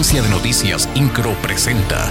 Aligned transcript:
Agencia 0.00 0.22
de 0.22 0.30
Noticias 0.30 0.88
Incro 0.94 1.34
presenta. 1.42 2.10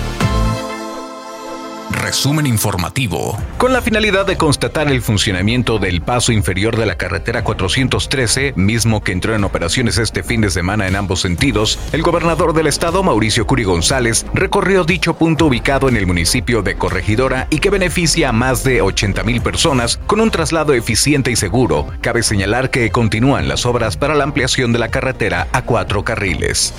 Resumen 1.90 2.46
informativo. 2.46 3.36
Con 3.58 3.74
la 3.74 3.82
finalidad 3.82 4.28
de 4.28 4.38
constatar 4.38 4.92
el 4.92 5.02
funcionamiento 5.02 5.80
del 5.80 6.02
paso 6.02 6.32
inferior 6.32 6.78
de 6.78 6.86
la 6.86 7.00
carretera 7.00 7.44
413, 7.44 8.54
mismo 8.56 9.02
que 9.02 9.12
entró 9.12 9.34
en 9.34 9.44
operaciones 9.44 9.98
este 9.98 10.22
fin 10.22 10.42
de 10.42 10.52
semana 10.52 10.88
en 10.88 10.96
ambos 10.96 11.22
sentidos, 11.22 11.80
el 11.92 12.04
gobernador 12.04 12.54
del 12.54 12.68
estado, 12.68 13.02
Mauricio 13.02 13.48
Curi 13.48 13.64
González, 13.64 14.24
recorrió 14.36 14.84
dicho 14.84 15.16
punto 15.16 15.48
ubicado 15.48 15.90
en 15.90 15.98
el 15.98 16.06
municipio 16.06 16.62
de 16.62 16.76
Corregidora 16.76 17.48
y 17.50 17.58
que 17.58 17.72
beneficia 17.72 18.30
a 18.30 18.34
más 18.34 18.64
de 18.64 18.84
80 18.84 19.24
mil 19.24 19.42
personas 19.42 19.98
con 20.06 20.22
un 20.22 20.30
traslado 20.30 20.76
eficiente 20.76 21.32
y 21.32 21.36
seguro. 21.36 21.88
Cabe 22.02 22.22
señalar 22.22 22.70
que 22.70 22.92
continúan 22.92 23.48
las 23.48 23.66
obras 23.66 23.98
para 23.98 24.14
la 24.14 24.26
ampliación 24.26 24.74
de 24.74 24.78
la 24.78 24.90
carretera 24.90 25.48
a 25.54 25.64
cuatro 25.64 26.04
carriles. 26.04 26.72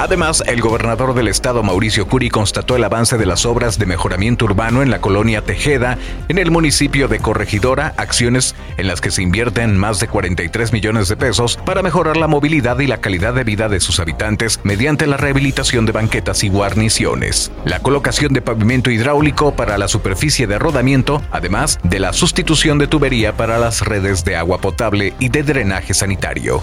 Además, 0.00 0.42
el 0.46 0.62
gobernador 0.62 1.12
del 1.12 1.28
estado 1.28 1.62
Mauricio 1.62 2.08
Curi 2.08 2.30
constató 2.30 2.74
el 2.74 2.84
avance 2.84 3.18
de 3.18 3.26
las 3.26 3.44
obras 3.44 3.78
de 3.78 3.84
mejoramiento 3.84 4.46
urbano 4.46 4.80
en 4.80 4.90
la 4.90 5.02
colonia 5.02 5.42
Tejeda, 5.42 5.98
en 6.28 6.38
el 6.38 6.50
municipio 6.50 7.06
de 7.06 7.18
Corregidora, 7.18 7.92
acciones 7.98 8.54
en 8.78 8.86
las 8.86 9.02
que 9.02 9.10
se 9.10 9.20
invierten 9.20 9.76
más 9.76 10.00
de 10.00 10.08
43 10.08 10.72
millones 10.72 11.08
de 11.08 11.18
pesos 11.18 11.58
para 11.66 11.82
mejorar 11.82 12.16
la 12.16 12.28
movilidad 12.28 12.78
y 12.78 12.86
la 12.86 13.02
calidad 13.02 13.34
de 13.34 13.44
vida 13.44 13.68
de 13.68 13.78
sus 13.78 14.00
habitantes 14.00 14.58
mediante 14.62 15.06
la 15.06 15.18
rehabilitación 15.18 15.84
de 15.84 15.92
banquetas 15.92 16.44
y 16.44 16.48
guarniciones, 16.48 17.52
la 17.66 17.80
colocación 17.80 18.32
de 18.32 18.40
pavimento 18.40 18.90
hidráulico 18.90 19.54
para 19.54 19.76
la 19.76 19.86
superficie 19.86 20.46
de 20.46 20.58
rodamiento, 20.58 21.20
además 21.30 21.78
de 21.82 22.00
la 22.00 22.14
sustitución 22.14 22.78
de 22.78 22.86
tubería 22.86 23.36
para 23.36 23.58
las 23.58 23.82
redes 23.82 24.24
de 24.24 24.36
agua 24.36 24.62
potable 24.62 25.12
y 25.18 25.28
de 25.28 25.42
drenaje 25.42 25.92
sanitario. 25.92 26.62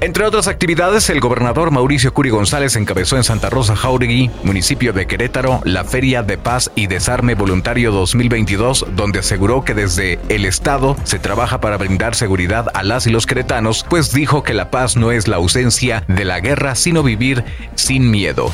Entre 0.00 0.24
otras 0.24 0.46
actividades, 0.46 1.10
el 1.10 1.18
gobernador 1.18 1.72
Mauricio 1.72 2.14
Curi 2.14 2.30
González 2.30 2.76
encabezó 2.76 3.16
en 3.16 3.24
Santa 3.24 3.50
Rosa 3.50 3.74
Jauregui, 3.74 4.30
municipio 4.44 4.92
de 4.92 5.08
Querétaro, 5.08 5.60
la 5.64 5.82
Feria 5.82 6.22
de 6.22 6.38
Paz 6.38 6.70
y 6.76 6.86
Desarme 6.86 7.34
Voluntario 7.34 7.90
2022, 7.90 8.86
donde 8.94 9.18
aseguró 9.18 9.64
que 9.64 9.74
desde 9.74 10.20
el 10.28 10.44
Estado 10.44 10.96
se 11.02 11.18
trabaja 11.18 11.60
para 11.60 11.78
brindar 11.78 12.14
seguridad 12.14 12.66
a 12.74 12.84
las 12.84 13.08
y 13.08 13.10
los 13.10 13.26
queretanos, 13.26 13.84
pues 13.88 14.12
dijo 14.12 14.44
que 14.44 14.54
la 14.54 14.70
paz 14.70 14.96
no 14.96 15.10
es 15.10 15.26
la 15.26 15.36
ausencia 15.36 16.04
de 16.06 16.24
la 16.24 16.38
guerra, 16.38 16.76
sino 16.76 17.02
vivir 17.02 17.44
sin 17.74 18.08
miedo. 18.08 18.52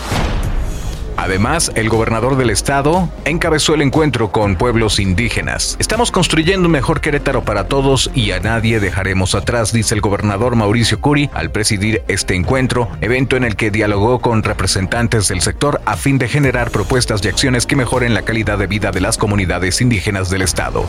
Además, 1.25 1.73
el 1.75 1.89
gobernador 1.89 2.37
del 2.37 2.51
estado 2.51 3.09
encabezó 3.25 3.73
el 3.73 3.81
encuentro 3.81 4.31
con 4.31 4.57
pueblos 4.57 5.01
indígenas. 5.01 5.75
Estamos 5.81 6.11
construyendo 6.11 6.67
un 6.67 6.73
mejor 6.73 7.01
Querétaro 7.01 7.43
para 7.47 7.67
todos 7.67 8.11
y 8.15 8.33
a 8.33 8.41
nadie 8.41 8.79
dejaremos 8.79 9.35
atrás, 9.35 9.73
dice 9.73 9.95
el 9.95 10.03
gobernador 10.03 10.55
Mauricio 10.55 11.01
Curi 11.01 11.31
al 11.33 11.51
presidir 11.51 12.03
este 12.09 12.35
encuentro, 12.35 12.91
evento 13.01 13.39
en 13.39 13.45
el 13.45 13.57
que 13.57 13.71
dialogó 13.71 14.19
con 14.19 14.43
representantes 14.43 15.27
del 15.29 15.41
sector 15.41 15.81
a 15.87 15.97
fin 15.97 16.19
de 16.19 16.29
generar 16.29 16.71
propuestas 16.71 17.25
y 17.25 17.29
acciones 17.29 17.65
que 17.65 17.75
mejoren 17.75 18.13
la 18.13 18.21
calidad 18.21 18.59
de 18.59 18.67
vida 18.67 18.91
de 18.91 19.01
las 19.01 19.17
comunidades 19.17 19.81
indígenas 19.81 20.29
del 20.29 20.43
estado. 20.43 20.85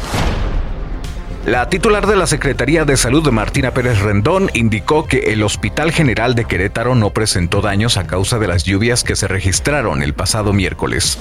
La 1.46 1.70
titular 1.70 2.08
de 2.08 2.16
la 2.16 2.26
Secretaría 2.26 2.86
de 2.86 2.98
Salud, 2.98 3.30
Martina 3.30 3.70
Pérez 3.70 4.00
Rendón, 4.00 4.50
indicó 4.56 5.06
que 5.06 5.32
el 5.32 5.44
Hospital 5.44 5.92
General 5.92 6.34
de 6.34 6.46
Querétaro 6.46 6.96
no 6.96 7.12
presentó 7.12 7.62
daños 7.62 7.98
a 7.98 8.08
causa 8.08 8.40
de 8.40 8.48
las 8.48 8.64
lluvias 8.64 9.04
que 9.04 9.16
se 9.16 9.28
registraron 9.28 10.02
el 10.02 10.16
pasado 10.16 10.54
miércoles. 10.54 11.20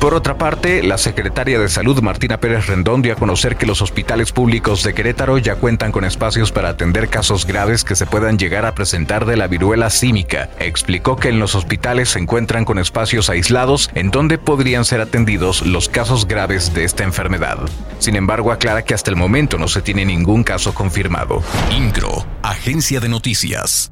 Por 0.00 0.14
otra 0.14 0.38
parte, 0.38 0.84
la 0.84 0.96
secretaria 0.96 1.58
de 1.58 1.68
Salud 1.68 2.00
Martina 2.02 2.38
Pérez 2.38 2.68
Rendón 2.68 3.02
dio 3.02 3.12
a 3.12 3.16
conocer 3.16 3.56
que 3.56 3.66
los 3.66 3.82
hospitales 3.82 4.30
públicos 4.30 4.84
de 4.84 4.94
Querétaro 4.94 5.38
ya 5.38 5.56
cuentan 5.56 5.90
con 5.90 6.04
espacios 6.04 6.52
para 6.52 6.68
atender 6.68 7.08
casos 7.08 7.44
graves 7.44 7.82
que 7.82 7.96
se 7.96 8.06
puedan 8.06 8.38
llegar 8.38 8.64
a 8.64 8.76
presentar 8.76 9.26
de 9.26 9.36
la 9.36 9.48
viruela 9.48 9.90
símica. 9.90 10.50
Explicó 10.60 11.16
que 11.16 11.30
en 11.30 11.40
los 11.40 11.56
hospitales 11.56 12.10
se 12.10 12.20
encuentran 12.20 12.64
con 12.64 12.78
espacios 12.78 13.28
aislados 13.28 13.90
en 13.94 14.12
donde 14.12 14.38
podrían 14.38 14.84
ser 14.84 15.00
atendidos 15.00 15.66
los 15.66 15.88
casos 15.88 16.28
graves 16.28 16.72
de 16.74 16.84
esta 16.84 17.02
enfermedad. 17.02 17.58
Sin 17.98 18.14
embargo, 18.14 18.52
aclara 18.52 18.84
que 18.84 18.94
hasta 18.94 19.10
el 19.10 19.16
momento 19.16 19.58
no 19.58 19.66
se 19.66 19.82
tiene 19.82 20.04
ningún 20.04 20.44
caso 20.44 20.74
confirmado. 20.74 21.42
Incro, 21.76 22.24
Agencia 22.42 23.00
de 23.00 23.08
Noticias. 23.08 23.90